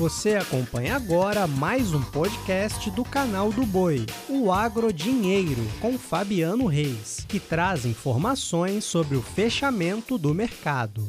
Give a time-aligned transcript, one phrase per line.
[0.00, 6.64] Você acompanha agora mais um podcast do canal do Boi, o Agro Dinheiro, com Fabiano
[6.64, 11.06] Reis, que traz informações sobre o fechamento do mercado.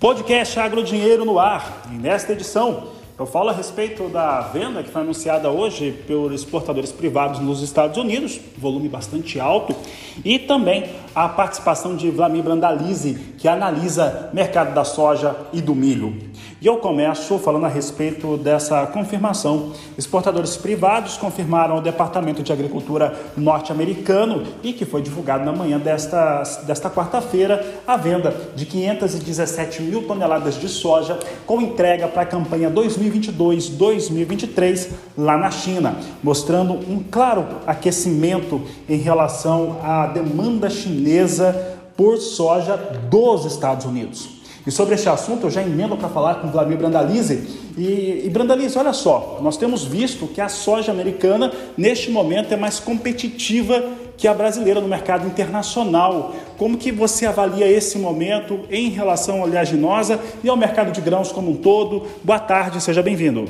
[0.00, 1.88] Podcast Agro Dinheiro no ar.
[1.92, 6.92] E nesta edição eu falo a respeito da venda que foi anunciada hoje por exportadores
[6.92, 9.74] privados nos Estados Unidos, volume bastante alto,
[10.22, 16.25] e também a participação de Vladimir Brandalize, que analisa mercado da soja e do milho.
[16.58, 19.72] E eu começo falando a respeito dessa confirmação.
[19.98, 26.42] Exportadores privados confirmaram ao Departamento de Agricultura norte-americano e que foi divulgado na manhã desta,
[26.66, 32.70] desta quarta-feira a venda de 517 mil toneladas de soja com entrega para a campanha
[32.70, 42.78] 2022-2023 lá na China, mostrando um claro aquecimento em relação à demanda chinesa por soja
[43.10, 44.35] dos Estados Unidos.
[44.66, 47.64] E sobre este assunto eu já emendo para falar com o Vladimir Brandalize.
[47.78, 52.56] E, e Brandalize, olha só, nós temos visto que a soja americana neste momento é
[52.56, 53.84] mais competitiva
[54.18, 56.34] que a brasileira no mercado internacional.
[56.58, 61.30] Como que você avalia esse momento em relação à oleaginosa e ao mercado de grãos
[61.30, 62.08] como um todo?
[62.24, 63.48] Boa tarde, seja bem-vindo.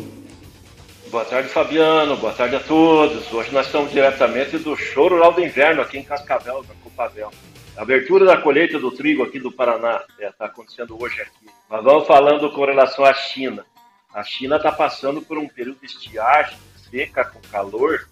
[1.11, 2.17] Boa tarde, Fabiano.
[2.19, 3.33] Boa tarde a todos.
[3.33, 7.30] Hoje nós estamos diretamente do Choro Rural do Inverno, aqui em Cascavel, na Copavel.
[7.77, 11.46] Abertura da colheita do trigo aqui do Paraná está é, tá acontecendo hoje aqui.
[11.69, 13.66] Mas vamos falando com relação à China.
[14.14, 16.56] A China está passando por um período de estiagem,
[16.91, 18.08] seca, com calor,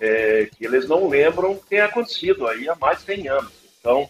[0.00, 3.52] é, que eles não lembram que tem acontecido aí há mais de 100 anos.
[3.78, 4.08] Então,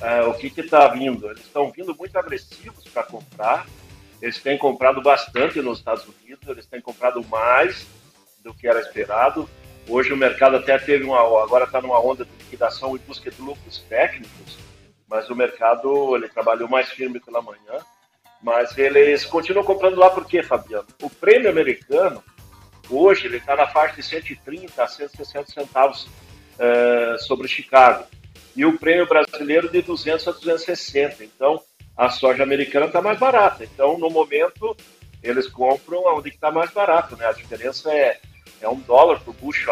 [0.00, 1.30] é, o que está vindo?
[1.30, 3.68] Eles estão vindo muito agressivos para comprar.
[4.20, 7.86] Eles têm comprado bastante nos Estados Unidos, eles têm comprado mais
[8.42, 9.48] do que era esperado.
[9.88, 13.40] Hoje o mercado até teve uma, agora está numa onda de liquidação e busca de
[13.40, 14.58] lucros técnicos,
[15.08, 17.78] mas o mercado ele trabalhou mais firme pela manhã.
[18.42, 20.86] Mas eles continuam comprando lá por quê, Fabiano?
[21.02, 22.22] O prêmio americano,
[22.90, 28.04] hoje, ele está na faixa de 130 a 160 centavos uh, sobre Chicago.
[28.54, 31.24] E o prêmio brasileiro de 200 a 260.
[31.24, 31.60] Então,
[31.96, 33.64] a soja americana está mais barata.
[33.64, 34.76] Então, no momento,
[35.22, 37.16] eles compram onde está mais barato.
[37.16, 37.26] Né?
[37.26, 38.20] A diferença é
[38.60, 39.70] é um dólar por bucho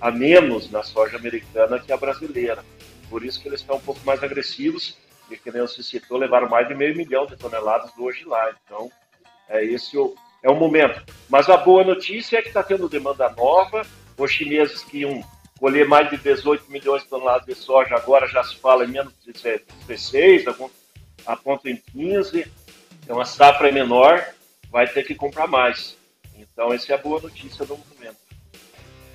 [0.00, 2.64] a, menos na soja americana que a brasileira.
[3.08, 4.96] Por isso que eles estão um pouco mais agressivos
[5.30, 8.50] e, que nem você citou, levaram mais de meio milhão de toneladas hoje lá.
[8.64, 8.90] Então,
[9.48, 11.02] é esse o, é o momento.
[11.28, 13.82] Mas a boa notícia é que está tendo demanda nova.
[14.16, 15.22] Os chineses que iam
[15.58, 19.12] colher mais de 18 milhões de toneladas de soja, agora já se fala em menos
[19.24, 19.32] de
[19.86, 20.44] 16,
[21.26, 22.50] apontam em 15.
[23.02, 24.24] Então a safra é menor,
[24.70, 25.96] vai ter que comprar mais.
[26.36, 28.27] Então essa é a boa notícia do momento.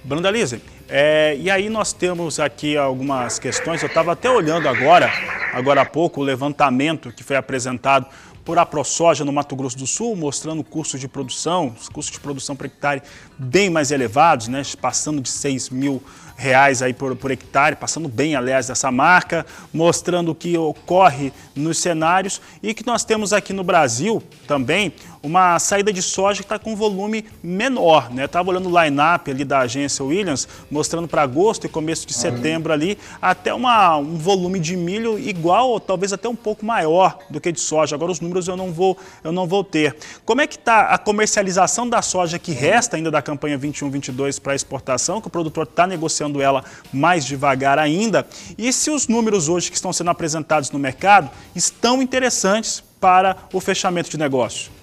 [0.03, 5.09] Brandalize, é, e aí nós temos aqui algumas questões, eu estava até olhando agora,
[5.53, 8.05] agora há pouco, o levantamento que foi apresentado
[8.43, 12.19] por a ProSoja no Mato Grosso do Sul, mostrando custos de produção, os custos de
[12.19, 13.01] produção por hectare
[13.37, 16.03] bem mais elevados, né, passando de 6 mil
[16.35, 21.77] reais aí por, por hectare, passando bem, aliás, dessa marca, mostrando o que ocorre nos
[21.77, 22.41] cenários.
[22.61, 26.75] E que nós temos aqui no Brasil também uma saída de soja que está com
[26.75, 28.11] volume menor.
[28.13, 28.25] Né?
[28.25, 32.73] Estava olhando o line-up ali da agência Williams, mostrando para agosto e começo de setembro
[32.73, 37.39] ali, até uma, um volume de milho igual ou talvez até um pouco maior do
[37.39, 37.95] que de soja.
[37.95, 39.95] Agora os números eu não vou, eu não vou ter.
[40.25, 44.53] Como é que está a comercialização da soja que resta ainda da campanha 21-22 para
[44.53, 48.27] exportação, que o produtor está negociando ela mais devagar ainda?
[48.57, 53.61] E se os números hoje que estão sendo apresentados no mercado estão interessantes para o
[53.61, 54.82] fechamento de negócio?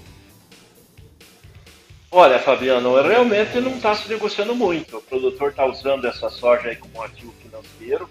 [2.12, 4.96] Olha, Fabiano, realmente não está se negociando muito.
[4.96, 8.10] O produtor está usando essa soja aí como ativo financeiro,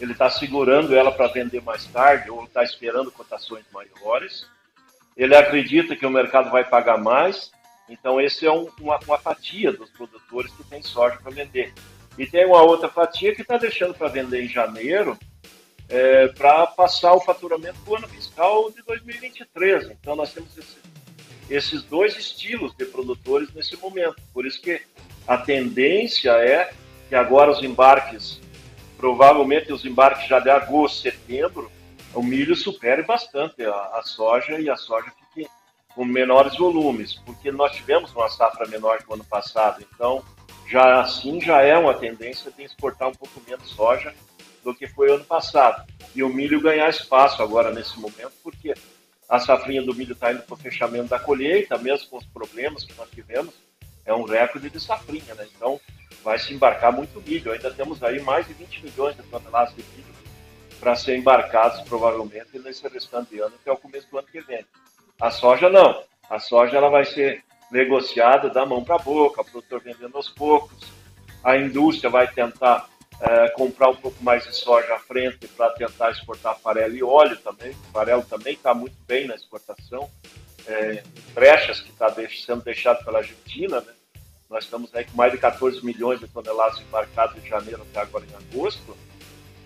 [0.00, 4.46] ele está segurando ela para vender mais tarde ou está esperando cotações maiores.
[5.14, 7.52] Ele acredita que o mercado vai pagar mais,
[7.86, 11.74] então esse é um, uma, uma fatia dos produtores que tem soja para vender.
[12.16, 15.18] E tem uma outra fatia que está deixando para vender em janeiro
[15.88, 19.90] é, para passar o faturamento do ano fiscal de 2023.
[19.90, 20.76] Então nós temos esse
[21.48, 24.16] esses dois estilos de produtores nesse momento.
[24.32, 24.80] Por isso que
[25.26, 26.72] a tendência é
[27.08, 28.40] que agora os embarques,
[28.96, 31.70] provavelmente os embarques já de agosto, setembro,
[32.14, 35.48] o milho supere bastante a, a soja e a soja fique
[35.94, 40.24] com menores volumes, porque nós tivemos uma safra menor que o ano passado, então
[40.68, 44.14] já assim já é uma tendência de exportar um pouco menos soja
[44.62, 45.84] do que foi ano passado.
[46.14, 48.73] E o milho ganhar espaço agora nesse momento, porque
[49.28, 52.84] a safrinha do milho está indo para o fechamento da colheita, mesmo com os problemas
[52.84, 53.54] que nós tivemos,
[54.04, 55.46] é um recorde de safrinha, né?
[55.56, 55.80] Então,
[56.22, 57.52] vai se embarcar muito milho.
[57.52, 60.14] Ainda temos aí mais de 20 milhões de toneladas de milho
[60.78, 64.64] para ser embarcados, provavelmente, nesse restante ano, até o começo do ano que vem.
[65.20, 66.02] A soja, não.
[66.28, 70.28] A soja ela vai ser negociada da mão para a boca, o produtor vendendo aos
[70.28, 70.86] poucos,
[71.42, 72.88] a indústria vai tentar
[73.24, 77.36] é, comprar um pouco mais de soja à frente para tentar exportar farelo e óleo
[77.38, 77.70] também.
[77.70, 80.10] O farelo também está muito bem na exportação.
[80.66, 83.92] É, brechas que está sendo deixado pela Argentina, né?
[84.48, 88.26] Nós estamos aí com mais de 14 milhões de toneladas embarcadas de janeiro até agora
[88.26, 88.96] em agosto,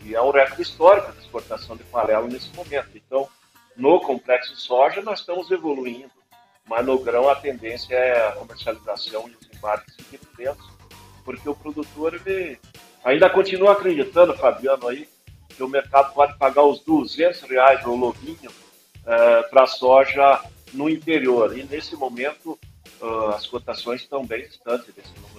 [0.05, 2.91] e é um recorde histórico de exportação de farelo nesse momento.
[2.95, 3.29] Então,
[3.77, 6.11] no complexo soja, nós estamos evoluindo,
[6.65, 9.95] mas no grão a tendência é a comercialização e os embarques
[10.39, 10.67] lentos,
[11.25, 12.59] porque o produtor ele
[13.09, 15.09] ainda continua acreditando, Fabiano, aí,
[15.49, 20.41] que o mercado pode pagar os 200 reais o lovinho uh, para soja
[20.73, 21.57] no interior.
[21.57, 22.59] E nesse momento
[23.01, 25.38] uh, as cotações estão bem distantes desse número.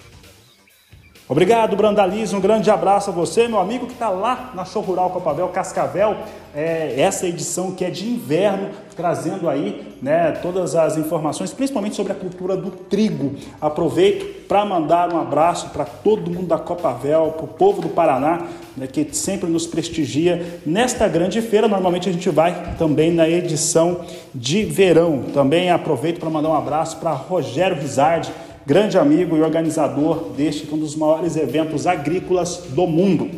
[1.30, 2.34] Obrigado, Brandalize.
[2.34, 6.16] Um grande abraço a você, meu amigo que está lá na Show Rural Copavel, Cascavel.
[6.52, 12.10] É, essa edição que é de inverno, trazendo aí né, todas as informações, principalmente sobre
[12.10, 13.36] a cultura do trigo.
[13.60, 18.48] Aproveito para mandar um abraço para todo mundo da Copavel, para o povo do Paraná,
[18.76, 21.68] né, que sempre nos prestigia nesta grande feira.
[21.68, 24.00] Normalmente a gente vai também na edição
[24.34, 25.26] de verão.
[25.32, 28.32] Também aproveito para mandar um abraço para Rogério Rizardi
[28.70, 33.28] grande amigo e organizador deste, um dos maiores eventos agrícolas do mundo.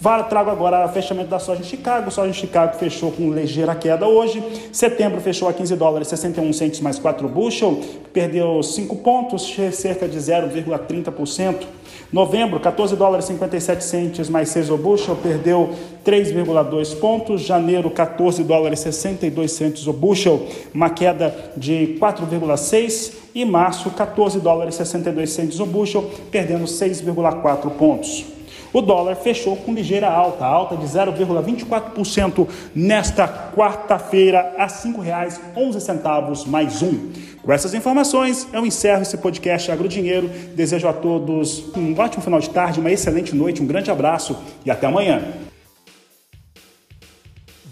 [0.00, 2.08] Trago agora o fechamento da soja em Chicago.
[2.10, 4.40] Soja em Chicago fechou com ligeira queda hoje.
[4.72, 7.80] Setembro fechou a 15 dólares 61 centos mais 4 bushel,
[8.12, 11.66] perdeu 5 pontos, cerca de 0,30%.
[12.12, 15.70] Novembro, 14 dólares 57 centos mais 6 o bushel, perdeu
[16.06, 17.40] 3,2 pontos.
[17.42, 23.14] Janeiro, 14 dólares 62 centos o bushel, uma queda de 4,6.
[23.34, 28.37] E março, 14 dólares 62 centos o bushel, perdendo 6,4 pontos.
[28.72, 36.82] O dólar fechou com ligeira alta, alta de 0,24% nesta quarta-feira a R$ 5,11 mais
[36.82, 37.10] um.
[37.42, 40.28] Com essas informações, eu encerro esse podcast Agrodinheiro.
[40.54, 44.70] Desejo a todos um ótimo final de tarde, uma excelente noite, um grande abraço e
[44.70, 45.22] até amanhã.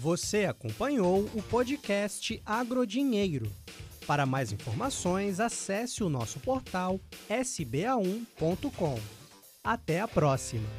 [0.01, 3.47] Você acompanhou o podcast Agrodinheiro.
[4.07, 9.16] Para mais informações, acesse o nosso portal sba1.com.
[9.67, 10.69] Até a próxima!